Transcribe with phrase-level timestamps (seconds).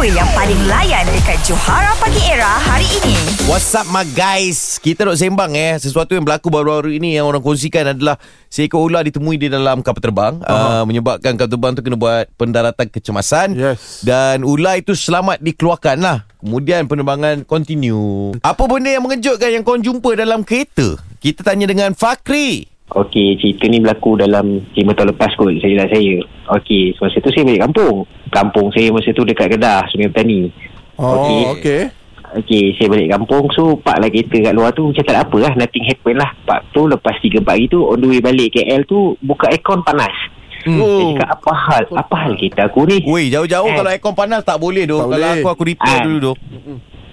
[0.00, 3.12] Apa yang paling layan dekat Johara Pagi Era hari ini?
[3.44, 4.80] What's up my guys?
[4.80, 5.76] Kita nak sembang eh.
[5.76, 8.16] Sesuatu yang berlaku baru-baru ini Yang orang kongsikan adalah
[8.48, 10.40] Seekor ular ditemui di dalam kapal terbang.
[10.40, 10.80] Uh-huh.
[10.80, 13.52] uh, Menyebabkan kapal terbang tu kena buat Pendaratan kecemasan.
[13.52, 14.00] Yes.
[14.00, 16.24] Dan ular itu selamat dikeluarkan lah.
[16.40, 18.32] Kemudian penerbangan continue.
[18.40, 20.96] Apa benda yang mengejutkan Yang kau jumpa dalam kereta?
[21.20, 25.86] Kita tanya dengan Fakri Okey, cerita ni berlaku dalam 5 tahun lepas kot, saya lah
[25.86, 26.18] saya.
[26.58, 27.96] Okey, masa tu saya balik kampung.
[28.28, 30.50] Kampung saya masa tu dekat Kedah, Sungai Petani.
[30.98, 31.42] Oh, okey.
[31.54, 31.82] Okay.
[32.30, 35.36] Okey, saya balik kampung, so park lah kereta kat luar tu, macam tak ada apa
[35.38, 36.30] lah, nothing happen lah.
[36.42, 40.14] Park tu, lepas 3-4 hari tu, on the way balik KL tu, buka aircon panas.
[40.60, 40.76] Hmm.
[40.76, 41.82] Saya cakap, apa hal?
[41.94, 42.98] Apa hal kereta aku ni?
[43.02, 43.76] Weh jauh-jauh Eh.
[43.76, 45.06] kalau aircon panas tak boleh doh.
[45.06, 45.40] Kalau boleh.
[45.40, 46.04] aku aku repair Ah.
[46.04, 46.36] dulu doh.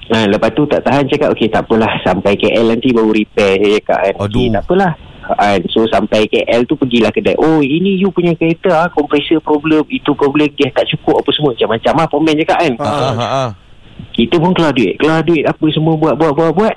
[0.08, 3.76] Ha, lepas tu tak tahan cakap okey tak apalah sampai KL nanti baru repair saya
[3.78, 4.14] cakap kan.
[4.23, 4.54] Okey Aduh.
[4.56, 4.92] tak apalah.
[5.30, 7.36] Ha, so sampai KL tu pergilah kedai.
[7.36, 11.52] Oh ini you punya kereta ah kompresor problem, itu problem gas tak cukup apa semua
[11.52, 12.73] macam-macam ah pomen cakap kan.
[12.80, 13.45] Ha ha ha.
[14.13, 16.75] Kita pun keluar duit, keluar duit apa semua buat buat buat buat.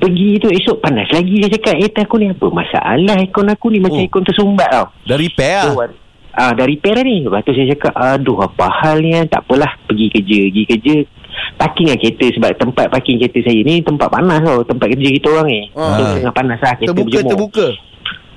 [0.00, 3.78] Pergi tu esok panas lagi dia cakap kereta aku ni apa masalah aircon aku ni
[3.78, 4.02] macam Oh.
[4.02, 4.86] aircon tersumbat tau.
[5.04, 5.92] Dah repair So, ah.
[6.30, 7.26] Ah, dah repair dah ni.
[7.26, 9.26] Lepas tu saya cakap, aduh apa hal ni kan?
[9.28, 10.38] Tak apalah, pergi kerja.
[10.46, 10.94] Pergi kerja,
[11.58, 14.62] parking lah kereta sebab tempat parking kereta saya ni tempat panas tau.
[14.62, 15.60] Tempat kerja kita orang ni.
[15.74, 15.90] Ah.
[15.92, 17.30] So, tengah panas lah kereta Terbuka, berjemur.
[17.34, 17.66] terbuka.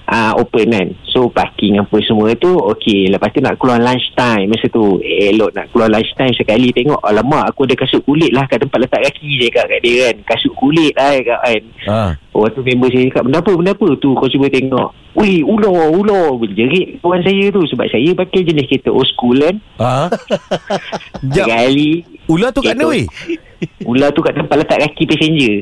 [0.04, 0.88] Ah, open kan.
[1.08, 3.08] So, parking apa semua tu, okey.
[3.08, 5.00] Lepas tu nak keluar lunch time masa tu.
[5.00, 8.60] Eh, elok nak keluar lunch time sekali tengok, alamak aku ada kasut kulit lah kat
[8.60, 10.16] tempat letak kaki dia kat, kat dia kan.
[10.36, 11.62] Kasut kulit lah kat kan.
[11.88, 12.02] Ha.
[12.34, 15.94] Oh tu member saya cakap Benda apa benda apa tu Kau cuba tengok Weh ular
[15.94, 20.10] ular Berjerit kawan saya tu Sebab saya pakai jenis kereta old school kan Ha.
[21.30, 23.06] Sekali Ular tu kat mana weh?
[23.84, 25.56] Ular tu kat tempat letak kaki passenger.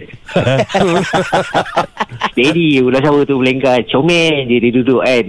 [2.31, 3.41] Steady Ular sama tu?
[3.41, 5.25] Melengkar Comel je dia duduk kan.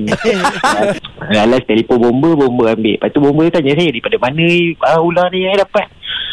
[1.35, 3.01] Lalas telefon bomba Bomba ambil.
[3.01, 4.47] Lepas tu bomba tanya saya Daripada mana
[4.93, 5.87] uh, ular ni yang dapat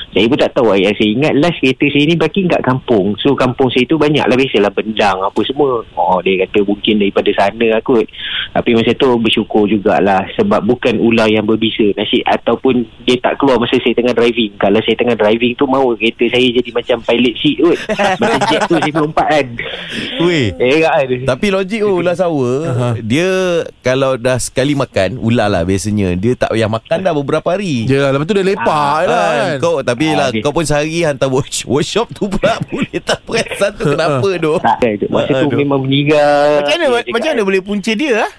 [0.09, 3.37] saya pun tak tahu Yang saya ingat last kereta saya ni Parking kat kampung So
[3.37, 7.65] kampung saya tu banyak lah Biasalah bendang Apa semua Oh dia kata mungkin daripada sana
[7.69, 8.09] lah kot
[8.49, 13.61] Tapi masa tu bersyukur jugalah Sebab bukan ular yang berbisa Nasib Ataupun dia tak keluar
[13.61, 17.35] Masa saya tengah driving Kalau saya tengah driving tu Mau kereta saya jadi macam pilot
[17.37, 17.77] seat kot
[18.21, 19.47] Masa jet tu saya lompat kan
[20.25, 20.45] Weh.
[20.57, 22.93] Eh kan Tapi logik oh ular sawa uh-huh.
[22.99, 23.29] Dia
[23.79, 28.09] Kalau dah sekali makan Ular lah biasanya Dia tak payah makan dah beberapa hari lah,
[28.09, 29.37] lepas tu dia lepak Ah, lah Kan?
[29.37, 29.57] kan.
[29.59, 33.19] Kau tapi Ah, lah dia- kau pun sehari hantar workshop, workshop tu pula boleh tak
[33.21, 34.57] perasan tu kenapa doh.
[34.57, 38.31] tak ada Masa tu memang meninggal Macam mana macam mana boleh punca dia ah?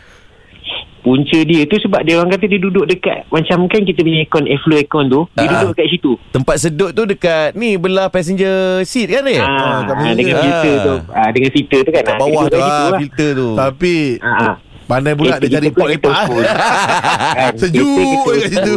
[1.01, 4.45] Punca dia tu sebab dia orang kata dia duduk dekat Macam kan kita punya aircon
[4.45, 5.53] Airflow aircon tu Dia Ah.
[5.57, 9.35] duduk kat situ Tempat sedut tu dekat ni belah passenger seat kan ni?
[9.35, 10.95] Ah, ah, dengan filter tu.
[11.11, 12.03] Ah, dengan filter tu kan.
[12.03, 13.01] Kat Ah, bawah tu duduk kat situ ah lah.
[13.01, 13.49] filter tu.
[13.57, 14.55] Tapi Ah, ah.
[14.87, 16.13] pandai pula Eh, dia cari pot lepak.
[16.13, 18.75] Kan, Sejuk kita kat situ.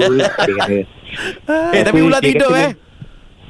[1.74, 2.72] Eh tapi ular tidur kata eh.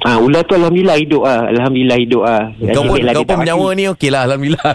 [0.04, 1.48] Ah, ular tu Alhamdulillah hidup ah.
[1.48, 2.52] Alhamdulillah hidup ah.
[2.76, 3.78] Kau pun kau pun mati.
[3.80, 4.70] ni okey lah alhamdulillah.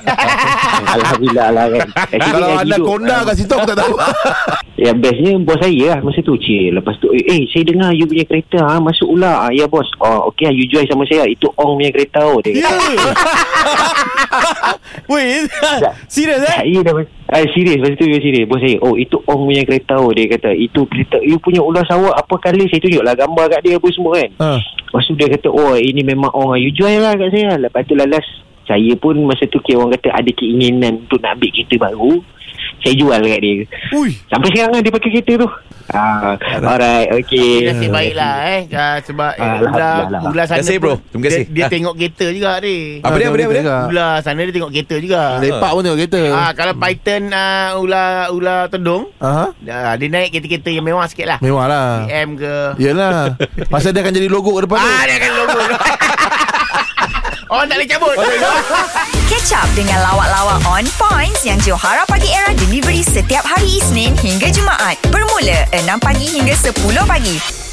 [0.98, 1.88] Alhamdulillah lah kan.
[2.34, 2.82] Kalau hidup.
[2.82, 3.94] konda kat situ aku tak tahu.
[4.80, 6.72] Yang bestnya bos saya lah masa tu cik.
[6.72, 9.44] Lepas tu eh, eh saya dengar you punya kereta ha, masuk ular.
[9.44, 9.84] Ah, ya bos.
[10.00, 11.28] Oh okey you join sama saya.
[11.28, 12.40] Itu Ong punya kereta oh.
[12.40, 12.72] Dia Ya.
[12.72, 13.12] kata.
[15.10, 15.46] Weh,
[16.08, 16.56] serius eh?
[16.56, 16.94] Saya dah
[17.30, 20.10] Ah, serius Lepas tu dia serius Bos saya Oh itu Ong punya kereta oh.
[20.10, 23.62] Dia kata Itu kereta You punya ular sawak Apa kali Saya tunjuk lah gambar kat
[23.62, 24.50] dia Apa semua kan Ha.
[24.58, 27.94] Lepas tu dia kata Oh ini memang Ong You jual lah kat saya Lepas tu
[27.94, 28.26] lalas
[28.64, 32.14] Saya pun masa tu Kira orang kata Ada keinginan Untuk nak ambil kereta baru
[32.80, 33.54] Saya jual kat dia
[33.92, 34.12] Ui.
[34.26, 35.50] Sampai sekarang kan Dia pakai kereta tu
[35.90, 39.58] ah, Alright Okay Dia nasib baik lah eh ah, Sebab eh, Ah,
[40.24, 40.96] ular sana Terima kasih, bro.
[41.06, 41.44] Terima kasih.
[41.44, 41.70] Dia, dia Ah.
[41.70, 43.64] tengok kereta juga ni Apa dia, apa dia, apa dia?
[43.86, 46.22] Ular sana dia tengok kereta juga Lepak pun tengok kereta.
[46.32, 49.46] Ah, Kalau python ah, ular ular todong Aha.
[49.52, 51.88] ah, Dia naik kereta-kereta yang mewah sikit lah Mewah lah.
[52.06, 53.36] BM ke Yelah.
[53.68, 54.88] Pasal dia akan jadi logo ke depan tu.
[54.88, 55.60] Ah, dia akan logo
[57.50, 63.06] Oh tak boleh cabut Catch up dengan lawak-lawak on points yang Johara Pagi Era delivery
[63.06, 64.98] setiap hari Isnin hingga Jumaat.
[65.14, 66.74] Bermula 6 pagi hingga 10
[67.06, 67.69] pagi.